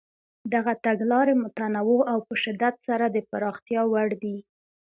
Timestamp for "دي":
4.21-4.37